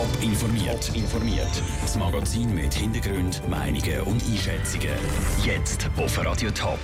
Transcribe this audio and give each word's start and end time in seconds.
Top 0.00 0.22
informiert. 0.22 0.90
informiert. 0.94 1.62
Das 1.82 1.94
Magazin 1.94 2.54
mit 2.54 2.72
Hintergrund, 2.72 3.46
Meinungen 3.50 4.00
und 4.06 4.22
Einschätzungen. 4.24 4.96
Jetzt 5.44 5.90
auf 5.94 6.24
Radio 6.24 6.50
Top. 6.52 6.78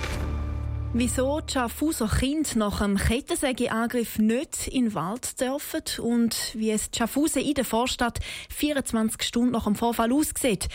Wieso 0.93 1.41
die 1.41 1.51
Schaffhauser 1.51 2.07
Kinder 2.07 2.49
nach 2.57 2.77
dem 2.77 2.95
Kettensägeangriff 2.95 4.19
nicht 4.19 4.67
in 4.67 4.85
den 4.85 4.93
Wald 4.93 5.41
dürfen 5.41 5.81
und 5.99 6.53
wie 6.53 6.69
es 6.69 6.91
Schaffhausen 6.95 7.41
in 7.41 7.55
der 7.55 7.65
Vorstadt 7.65 8.19
24 8.55 9.23
Stunden 9.23 9.53
nach 9.53 9.63
dem 9.63 9.73
Vorfall 9.73 10.13
aussieht. 10.13 10.67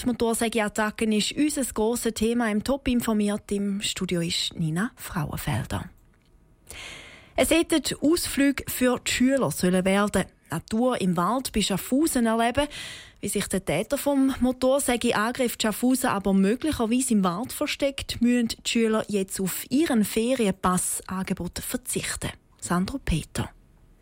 Die 0.00 0.06
Motorsägeattacke 0.06 1.04
ist 1.14 1.32
unser 1.32 1.70
grosses 1.74 2.14
Thema 2.14 2.50
im 2.50 2.64
Top 2.64 2.88
informiert. 2.88 3.52
Im 3.52 3.82
Studio 3.82 4.22
ist 4.22 4.54
Nina 4.58 4.90
Frauenfelder. 4.96 5.84
Es 7.36 7.50
hätten 7.50 7.82
Ausflüge 8.00 8.64
für 8.68 8.98
die 9.00 9.10
Schüler 9.10 9.50
sollen 9.50 9.84
werden. 9.84 10.24
Natur 10.50 11.00
im 11.00 11.16
Wald 11.16 11.52
bei 11.52 11.62
Schaffhausen 11.62 12.26
erleben. 12.26 12.66
Wie 13.20 13.28
sich 13.28 13.46
der 13.48 13.64
Täter 13.64 13.98
vom 13.98 14.34
Motorsägeangriff 14.40 15.56
Schaffhausen 15.60 16.10
aber 16.10 16.32
möglicherweise 16.32 17.14
im 17.14 17.24
Wald 17.24 17.52
versteckt, 17.52 18.20
müssen 18.20 18.48
die 18.48 18.70
Schüler 18.70 19.04
jetzt 19.08 19.40
auf 19.40 19.64
ihren 19.70 20.04
Ferienpassangebot 20.04 21.58
verzichten. 21.58 22.30
Sandro 22.60 22.98
Peter. 22.98 23.50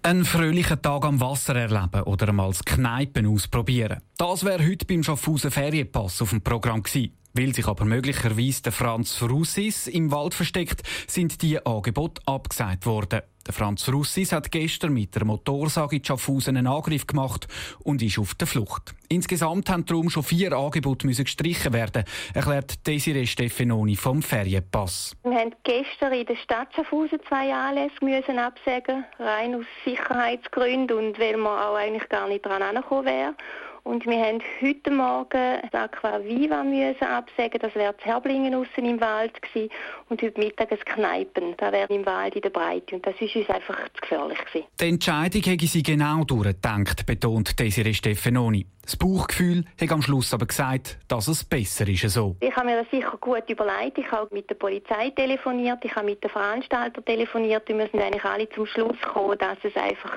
Einen 0.03 0.25
fröhlichen 0.25 0.81
Tag 0.81 1.05
am 1.05 1.21
Wasser 1.21 1.57
erleben 1.57 2.03
oder 2.05 2.29
einmal 2.29 2.49
das 2.49 2.65
Kneipen 2.65 3.27
ausprobieren. 3.27 4.01
Das 4.17 4.45
wäre 4.45 4.65
heute 4.65 4.87
beim 4.87 5.03
Schaffhausen 5.03 5.51
Ferienpass 5.51 6.23
auf 6.23 6.31
dem 6.31 6.41
Programm 6.41 6.83
gewesen. 6.83 7.13
Weil 7.35 7.55
sich 7.55 7.67
aber 7.67 7.85
möglicherweise 7.85 8.63
der 8.63 8.73
Franz 8.73 9.23
Russis 9.23 9.87
im 9.87 10.11
Wald 10.11 10.35
versteckt, 10.35 10.83
sind 11.07 11.43
die 11.43 11.65
Angebote 11.65 12.23
abgesagt 12.27 12.87
worden. 12.87 13.21
Der 13.49 13.55
Franz 13.55 13.89
Russis 13.89 14.33
hat 14.33 14.53
gestern 14.53 14.93
mit 14.93 15.15
der 15.15 15.25
Motorsage 15.25 15.97
in 15.97 16.05
Schaffhausen 16.05 16.59
einen 16.59 16.67
Angriff 16.67 17.07
gemacht 17.07 17.49
und 17.83 18.03
ist 18.03 18.19
auf 18.19 18.35
der 18.35 18.47
Flucht. 18.47 18.95
Insgesamt 19.09 19.71
haben 19.71 19.87
darum 19.87 20.11
schon 20.11 20.23
vier 20.23 20.53
Angebote 20.53 21.07
müssen 21.07 21.25
gestrichen 21.25 21.73
werden, 21.73 22.05
erklärt 22.35 22.87
Desiree 22.87 23.25
Steffanoni 23.25 23.97
vom 23.97 24.21
Ferienpass. 24.21 25.17
Wir 25.23 25.33
haben 25.33 25.55
gestern 25.65 26.13
in 26.13 26.27
der 26.27 26.37
Stadt 26.37 26.69
Schaffhausen 26.77 27.21
zwei 27.27 27.55
Anlässe 27.55 27.95
müssen 28.03 28.39
absagen, 28.39 29.07
rein 29.19 29.55
aus 29.55 29.65
Sicherheitsgründen 29.83 30.99
und 30.99 31.19
weil 31.19 31.39
man 31.39 31.59
auch 31.59 31.77
eigentlich 31.77 32.07
gar 32.11 32.29
nicht 32.29 32.45
dran 32.45 32.61
angekommen 32.61 33.07
wäre. 33.07 33.35
Und 33.85 34.07
wir 34.07 34.19
haben 34.19 34.41
heute 34.61 34.91
Morgen 34.91 35.59
das 35.71 35.81
Aqua 35.81 36.23
Viva 36.23 36.63
müssen 36.63 37.03
absagen. 37.03 37.61
Das 37.61 37.75
wäre 37.75 37.95
das 37.95 38.05
Herblingen 38.05 38.55
aussen 38.55 38.85
im 38.85 39.01
Wald 39.01 39.41
gewesen. 39.41 39.71
Und 40.09 40.23
heute 40.23 40.39
Mittag 40.39 40.73
ein 40.73 40.79
Kneipen. 40.79 41.55
Das 41.57 41.73
wäre 41.73 41.93
im 41.93 42.05
Wald 42.05 42.35
in 42.35 42.43
der 42.43 42.51
Breite. 42.51 42.97
Und 42.97 43.07
das 43.07 43.15
ist 43.21 43.35
uns 43.37 43.49
einfach 43.49 43.79
zu 43.95 44.01
gefährlich 44.01 44.39
gewesen. 44.45 44.67
Die 44.81 44.89
Entscheidung 44.89 45.43
hätte 45.43 45.67
sie 45.67 45.83
genau 45.83 46.25
durchgedacht, 46.25 47.07
betont 47.07 47.59
Desiree 47.59 47.95
Steffanoni. 47.95 48.67
Das 48.83 48.97
Bauchgefühl 48.97 49.65
hat 49.79 49.93
am 49.93 50.01
Schluss 50.01 50.33
aber 50.33 50.47
gesagt, 50.47 50.99
dass 51.09 51.29
es 51.29 51.45
besser 51.45 51.87
ist 51.89 52.09
so. 52.09 52.37
Ich 52.41 52.57
habe 52.57 52.67
mir 52.67 52.77
das 52.83 52.91
sicher 52.91 53.19
gut 53.21 53.49
überlegt. 53.51 53.99
Ich 53.99 54.11
habe 54.11 54.35
mit 54.35 54.49
der 54.49 54.55
Polizei 54.55 55.11
telefoniert, 55.11 55.85
ich 55.85 55.95
habe 55.95 56.07
mit 56.07 56.25
den 56.25 56.31
Veranstaltern 56.31 57.05
telefoniert 57.05 57.69
und 57.69 57.79
wir 57.79 57.89
sind 57.89 58.01
eigentlich 58.01 58.25
alle 58.25 58.49
zum 58.49 58.65
Schluss 58.65 58.99
gekommen, 58.99 59.37
dass 59.37 59.59
es 59.63 59.77
einfach 59.77 60.17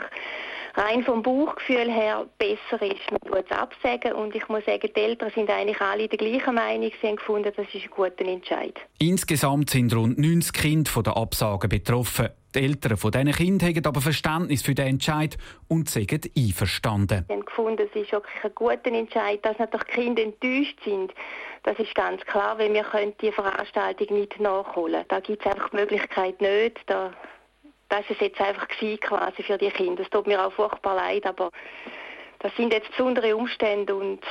rein 0.75 1.03
vom 1.03 1.21
Bauchgefühl 1.21 1.91
her 1.91 2.25
besser 2.37 2.81
ist. 2.81 3.11
Man 3.11 3.21
tut 3.21 3.45
es 3.49 3.57
absagen 3.57 4.13
und 4.13 4.35
ich 4.35 4.47
muss 4.47 4.65
sagen, 4.65 4.89
die 4.95 4.99
Eltern 4.99 5.31
sind 5.33 5.49
eigentlich 5.49 5.81
alle 5.81 6.07
der 6.07 6.17
gleichen 6.17 6.55
Meinung. 6.55 6.91
Sie 7.01 7.07
haben 7.07 7.15
gefunden, 7.17 7.51
das 7.55 7.67
ist 7.73 7.83
ein 7.83 7.89
guter 7.89 8.25
Entscheid. 8.25 8.75
Insgesamt 8.99 9.69
sind 9.69 9.93
rund 9.95 10.17
90 10.17 10.53
Kinder 10.53 10.91
von 10.91 11.03
der 11.03 11.17
Absage 11.17 11.67
betroffen. 11.67 12.29
Die 12.53 12.59
Eltern 12.59 12.97
von 12.97 13.11
diesen 13.11 13.31
Kindern 13.31 13.69
haben 13.69 13.85
aber 13.85 14.01
Verständnis 14.01 14.61
für 14.61 14.75
den 14.75 14.87
Entscheid 14.87 15.37
und 15.69 15.89
sind 15.89 16.11
einverstanden. 16.37 17.23
Wir 17.27 17.35
haben 17.37 17.45
gefunden, 17.45 17.87
es 17.89 18.01
ist 18.01 18.11
wirklich 18.11 18.43
ein 18.43 18.51
guter 18.55 18.91
Entscheid, 18.91 19.39
dass 19.43 19.57
natürlich 19.57 19.87
die 19.87 20.01
Kinder 20.01 20.23
enttäuscht 20.23 20.77
sind. 20.83 21.13
Das 21.63 21.79
ist 21.79 21.95
ganz 21.95 22.21
klar, 22.25 22.57
weil 22.57 22.73
wir 22.73 22.83
können 22.83 23.13
die 23.21 23.31
Veranstaltung 23.31 24.17
nicht 24.17 24.39
nachholen. 24.39 25.05
Da 25.07 25.19
gibt 25.21 25.45
es 25.45 25.51
einfach 25.51 25.69
die 25.69 25.77
Möglichkeit 25.77 26.41
nicht. 26.41 26.79
Da, 26.87 27.13
das 27.91 28.09
ist 28.09 28.21
jetzt 28.21 28.39
einfach 28.39 28.67
quasi 28.69 29.43
für 29.43 29.57
die 29.57 29.69
Kinder. 29.69 30.01
Es 30.01 30.09
tut 30.09 30.25
mir 30.25 30.43
auch 30.43 30.53
furchtbar 30.53 30.95
leid, 30.95 31.25
aber 31.25 31.51
das 32.39 32.55
sind 32.55 32.73
jetzt 32.73 32.89
besondere 32.91 33.35
Umstände 33.35 33.93
und 33.93 34.21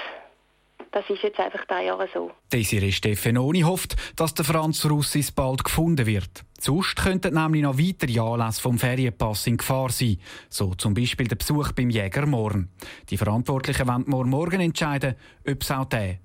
das 0.92 1.08
ist 1.10 1.22
jetzt 1.22 1.38
einfach 1.38 1.64
da 1.66 1.80
Jahre 1.80 2.08
so. 2.12 2.32
Desiree 2.52 2.90
Steffanoni 2.90 3.60
hofft, 3.60 3.96
dass 4.16 4.34
der 4.34 4.46
Franz 4.46 4.84
Russis 4.86 5.30
bald 5.30 5.62
gefunden 5.62 6.06
wird. 6.06 6.42
Sonst 6.58 6.96
könnten 6.96 7.34
nämlich 7.34 7.62
noch 7.62 7.78
weitere 7.78 8.18
Anlässe 8.18 8.62
vom 8.62 8.78
Ferienpass 8.78 9.46
in 9.46 9.58
Gefahr 9.58 9.90
sein. 9.90 10.18
So 10.48 10.74
zum 10.74 10.94
Beispiel 10.94 11.28
der 11.28 11.36
Besuch 11.36 11.72
beim 11.72 11.90
Jäger 11.90 12.26
morgen. 12.26 12.70
Die 13.10 13.18
Verantwortlichen 13.18 13.86
wollen 13.86 14.04
morgen, 14.06 14.30
morgen 14.30 14.60
entscheiden, 14.60 15.14
ob 15.46 15.62
sie 15.62 15.78
auch 15.78 15.84
den 15.84 16.18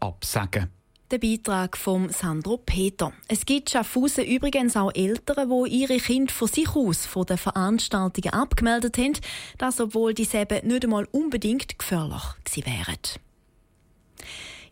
absagen 0.00 0.62
müssen. 0.62 0.75
Der 1.12 1.18
Beitrag 1.18 1.76
von 1.76 2.08
Sandro 2.08 2.56
Peter. 2.56 3.12
Es 3.28 3.46
gibt 3.46 3.70
Schaffhausen 3.70 4.24
übrigens 4.24 4.76
auch 4.76 4.90
Eltern, 4.92 5.48
die 5.48 5.68
ihre 5.68 5.98
Kinder 5.98 6.32
von 6.32 6.48
sich 6.48 6.74
aus 6.74 7.06
von 7.06 7.24
den 7.24 7.38
Veranstaltungen 7.38 8.32
abgemeldet 8.32 8.98
haben, 8.98 9.12
das 9.56 9.80
obwohl 9.80 10.14
diese 10.14 10.38
eben 10.38 10.66
nicht 10.66 10.82
einmal 10.82 11.06
unbedingt 11.12 11.78
gefährlich 11.78 12.24
gewesen 12.44 12.66
wären. 12.66 12.98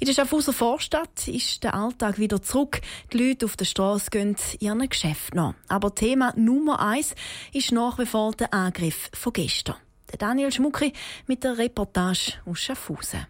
In 0.00 0.06
der 0.08 0.12
Schaffhauser 0.12 0.52
Vorstadt 0.52 1.28
ist 1.28 1.62
der 1.62 1.74
Alltag 1.74 2.18
wieder 2.18 2.42
zurück. 2.42 2.80
Die 3.12 3.18
Leute 3.18 3.44
auf 3.44 3.56
der 3.56 3.66
Straße 3.66 4.10
gehen 4.10 4.34
ihren 4.58 4.88
Geschäft 4.88 5.36
nach. 5.36 5.54
Aber 5.68 5.94
Thema 5.94 6.32
Nummer 6.34 6.80
eins 6.80 7.14
ist 7.52 7.70
nach 7.70 8.00
wie 8.00 8.06
vor 8.06 8.32
der 8.32 8.52
Angriff 8.52 9.08
von 9.12 9.32
gestern. 9.32 9.76
Daniel 10.18 10.50
Schmucki 10.50 10.92
mit 11.28 11.44
der 11.44 11.58
Reportage 11.58 12.34
aus 12.44 12.58
Schaffhausen. 12.58 13.28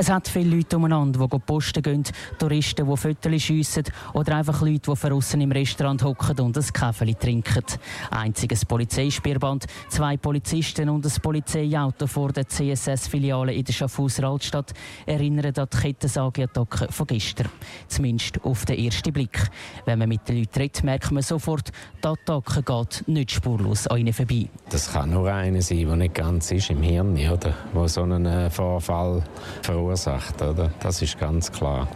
Es 0.00 0.08
hat 0.08 0.28
viele 0.28 0.56
Leute 0.56 0.78
umeinander, 0.78 1.28
die 1.28 1.38
posten 1.40 1.82
gehen, 1.82 2.04
Touristen, 2.38 2.88
die 2.88 2.96
Fotos 2.96 3.42
schiessen 3.42 3.84
oder 4.14 4.36
einfach 4.36 4.62
Leute, 4.62 4.90
die 4.90 5.08
draussen 5.08 5.42
im 5.42 5.52
Restaurant 5.52 6.02
hocken 6.02 6.40
und 6.40 6.56
ein 6.56 6.64
Kaffee 6.72 7.12
trinken. 7.12 7.66
Einziges 8.10 8.64
Polizeispierband, 8.64 9.66
zwei 9.90 10.16
Polizisten 10.16 10.88
und 10.88 11.04
ein 11.04 11.12
Polizeiauto 11.20 12.06
vor 12.06 12.32
der 12.32 12.48
CSS-Filiale 12.48 13.52
in 13.52 13.62
der 13.62 13.74
Schaffhauser 13.74 14.24
Altstadt 14.24 14.72
erinnern 15.04 15.52
an 15.54 15.66
die 15.70 15.76
Kettensägeattacke 15.76 16.90
von 16.90 17.06
gestern. 17.06 17.50
Zumindest 17.86 18.42
auf 18.42 18.64
den 18.64 18.82
ersten 18.82 19.12
Blick. 19.12 19.50
Wenn 19.84 19.98
man 19.98 20.08
mit 20.08 20.26
den 20.26 20.38
Leuten 20.38 20.60
redet, 20.60 20.82
merkt 20.82 21.10
man 21.12 21.22
sofort, 21.22 21.72
die 22.02 22.08
Attacke 22.08 22.62
geht 22.62 23.06
nicht 23.06 23.32
spurlos 23.32 23.86
an 23.86 23.98
ihnen 23.98 24.14
vorbei. 24.14 24.48
Das 24.70 24.90
kann 24.90 25.10
nur 25.10 25.30
einer 25.30 25.60
sein, 25.60 25.86
der 25.86 25.96
nicht 25.96 26.14
ganz 26.14 26.50
ist 26.52 26.70
im 26.70 26.80
Hirn, 26.80 27.18
oder? 27.30 27.52
Wo 27.74 27.86
so 27.86 28.04
einen 28.04 28.24
äh, 28.24 28.48
Vorfall 28.48 29.22
verursacht 29.60 29.89
verursacht. 29.90 30.40
Oder? 30.42 30.70
Das 30.80 31.02
ist 31.02 31.18
ganz 31.18 31.50
klar. 31.50 31.88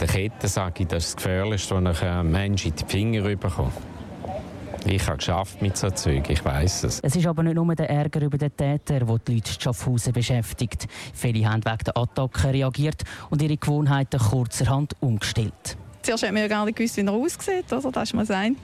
Der 0.00 0.08
Kettensäge 0.08 0.86
das 0.86 1.04
ist 1.04 1.14
das 1.14 1.16
Gefährlichste, 1.16 1.84
was 1.84 2.02
ein 2.02 2.30
Mensch 2.30 2.66
in 2.66 2.74
die 2.74 2.84
Finger 2.84 3.22
bekommt. 3.22 3.72
Ich 4.84 5.06
habe 5.06 5.18
geschafft 5.18 5.62
mit 5.62 5.76
so 5.76 5.90
Zeug, 5.90 6.28
ich 6.28 6.44
weiß 6.44 6.84
es. 6.84 7.00
Es 7.00 7.14
ist 7.14 7.26
aber 7.26 7.44
nicht 7.44 7.54
nur 7.54 7.72
der 7.74 7.88
Ärger 7.88 8.22
über 8.22 8.36
den 8.36 8.56
Täter, 8.56 8.98
der 8.98 9.00
die 9.00 9.12
Leute 9.12 9.32
in 9.32 9.42
Schaffhausen 9.44 10.12
beschäftigt. 10.12 10.88
Viele 11.14 11.48
haben 11.48 11.64
wegen 11.64 11.84
der 11.86 11.96
Attacke 11.96 12.52
reagiert 12.52 13.04
und 13.30 13.40
ihre 13.42 13.56
Gewohnheiten 13.56 14.18
kurzerhand 14.18 14.96
umgestellt. 14.98 15.76
Zuerst 16.02 16.24
hat 16.24 16.32
man 16.32 16.42
ja 16.42 16.48
gar 16.48 16.64
nicht 16.64 16.76
gewusst, 16.76 16.96
wie 16.96 17.02
er 17.02 17.12
aussieht, 17.12 17.72
oder? 17.72 17.92
das 17.92 18.08
ist 18.08 18.14
mal 18.14 18.26
das 18.26 18.36
eine. 18.36 18.56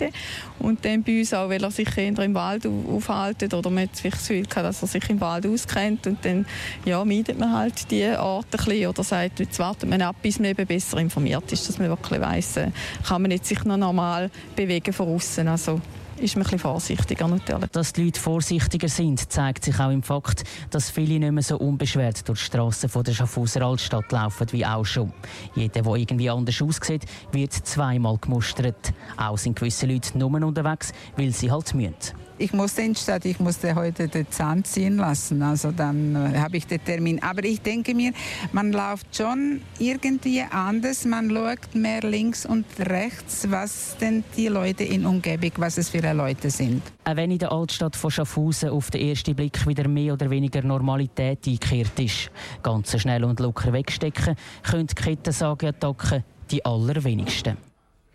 Und 0.58 0.84
dann 0.84 1.02
bei 1.02 1.20
uns 1.20 1.32
auch, 1.32 1.48
weil 1.48 1.62
er 1.62 1.70
sich 1.70 1.96
eher 1.96 2.18
im 2.18 2.34
Wald 2.34 2.66
aufhält 2.66 3.54
oder 3.54 3.70
man 3.70 3.84
hat 3.84 3.96
vielleicht 3.96 4.16
das 4.16 4.28
Gefühl 4.28 4.46
gehabt, 4.46 4.66
dass 4.66 4.82
er 4.82 4.88
sich 4.88 5.08
im 5.10 5.20
Wald 5.20 5.46
auskennt 5.46 6.06
und 6.06 6.24
dann 6.24 6.46
ja, 6.84 7.04
meidet 7.04 7.38
man 7.38 7.52
halt 7.52 7.90
die 7.90 8.04
Art 8.04 8.46
ein 8.46 8.64
bisschen 8.64 8.86
oder 8.88 9.04
sagt, 9.04 9.40
jetzt 9.40 9.58
wartet 9.58 9.88
man 9.88 10.02
ab, 10.02 10.16
bis 10.22 10.38
man 10.38 10.50
eben 10.50 10.66
besser 10.66 10.98
informiert 10.98 11.50
ist, 11.52 11.68
dass 11.68 11.78
man 11.78 11.88
wirklich 11.88 12.20
weiss, 12.20 12.56
äh, 12.56 12.70
kann 13.06 13.22
man 13.22 13.30
jetzt 13.30 13.48
sich 13.48 13.64
noch 13.64 13.76
normal 13.76 14.30
bewegen 14.56 14.92
von 14.92 15.08
außen. 15.08 15.46
Also 15.46 15.80
ist 16.20 16.36
man 16.36 16.46
ein 16.46 16.58
vorsichtiger 16.58 17.28
natürlich. 17.28 17.70
Dass 17.70 17.92
die 17.92 18.04
Leute 18.04 18.20
vorsichtiger 18.20 18.88
sind, 18.88 19.30
zeigt 19.30 19.64
sich 19.64 19.78
auch 19.78 19.90
im 19.90 20.02
Fakt, 20.02 20.44
dass 20.70 20.90
viele 20.90 21.18
nicht 21.18 21.32
mehr 21.32 21.42
so 21.42 21.58
unbeschwert 21.58 22.28
durch 22.28 22.40
die 22.40 22.44
Strassen 22.46 22.90
der 23.02 23.12
Schaffhauser 23.12 23.62
Altstadt 23.62 24.10
laufen 24.12 24.46
wie 24.52 24.66
auch 24.66 24.84
schon. 24.84 25.12
Jeder, 25.54 25.82
der 25.82 25.94
irgendwie 25.94 26.30
anders 26.30 26.60
aussieht, 26.60 27.04
wird 27.32 27.52
zweimal 27.52 28.18
gemustert. 28.18 28.92
Auch 29.16 29.38
sind 29.38 29.58
gewisse 29.58 29.86
Leute 29.86 30.18
nur 30.18 30.30
unterwegs, 30.30 30.92
weil 31.16 31.32
sie 31.32 31.50
halt 31.50 31.74
müssen 31.74 32.27
ich 32.38 32.52
musste 32.52 32.82
in 32.82 32.94
die 32.94 33.00
Stadt, 33.00 33.24
ich 33.24 33.38
musste 33.40 33.74
heute 33.74 34.08
den 34.08 34.30
Zahn 34.30 34.64
ziehen 34.64 34.96
lassen. 34.96 35.42
Also 35.42 35.72
dann 35.72 36.14
äh, 36.14 36.38
habe 36.38 36.56
ich 36.56 36.66
den 36.66 36.82
Termin. 36.84 37.22
Aber 37.22 37.44
ich 37.44 37.60
denke 37.60 37.94
mir, 37.94 38.12
man 38.52 38.72
läuft 38.72 39.16
schon 39.16 39.62
irgendwie 39.78 40.42
anders. 40.42 41.04
Man 41.04 41.30
schaut 41.30 41.74
mehr 41.74 42.02
links 42.02 42.46
und 42.46 42.64
rechts, 42.78 43.50
was 43.50 43.96
denn 44.00 44.24
die 44.36 44.48
Leute 44.48 44.84
in 44.84 45.06
Umgebung, 45.06 45.52
was 45.56 45.78
es 45.78 45.88
für 45.88 46.12
Leute 46.12 46.50
sind. 46.50 46.82
Auch 47.04 47.16
wenn 47.16 47.30
in 47.30 47.38
der 47.38 47.52
Altstadt 47.52 47.96
von 47.96 48.10
Schaffhausen 48.10 48.70
auf 48.70 48.90
den 48.90 49.08
ersten 49.08 49.34
Blick 49.34 49.66
wieder 49.66 49.88
mehr 49.88 50.12
oder 50.12 50.30
weniger 50.30 50.62
Normalität 50.62 51.46
eingekehrt 51.46 51.98
ist. 51.98 52.30
Ganz 52.62 52.98
schnell 53.00 53.24
und 53.24 53.40
locker 53.40 53.72
wegstecken 53.72 54.36
können 54.62 54.86
die 54.86 54.94
Kettensägeattacken 54.94 56.24
die 56.50 56.64
allerwenigsten. 56.64 57.56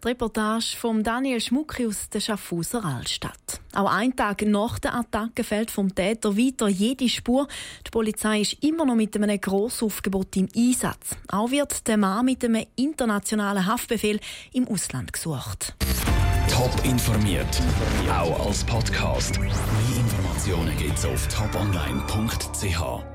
Die 0.04 0.08
Reportage 0.08 0.76
von 0.78 1.04
Daniel 1.04 1.40
Schmucki 1.40 1.88
aus 1.88 2.10
der 2.10 2.20
Schaffhauser 2.20 2.84
Altstadt. 2.84 3.43
Auch 3.76 3.92
einen 3.92 4.16
Tag 4.16 4.44
nach 4.44 4.80
der 4.80 4.96
Attacke 4.96 5.44
fällt 5.44 5.72
vom 5.72 5.94
Täter 5.94 6.38
weiter 6.38 6.68
jede 6.68 7.10
Spur. 7.10 7.48
Die 7.86 7.92
Polizei 7.92 8.42
ist 8.42 8.64
immer 8.64 8.86
noch 8.86 8.96
mit 8.96 9.16
einem 9.16 9.40
Grossaufgebot 9.40 10.36
im 10.38 10.48
Einsatz. 10.56 11.16
Auch 11.30 11.50
wird 11.50 11.88
der 11.88 11.98
Mann 11.98 12.26
mit 12.26 12.46
einem 12.46 12.66
internationalen 12.76 13.66
Haftbefehl 13.66 14.20
im 14.54 14.68
Ausland 14.68 15.12
gesucht. 15.12 15.76
Top 16.50 16.72
informiert, 16.84 17.62
auch 18.10 18.46
als 18.46 18.64
Podcast. 18.64 19.40
Mehr 19.40 19.50
Informationen 19.98 20.78
gibt's 20.78 21.06
auf 21.06 21.28
toponline.ch. 21.28 23.13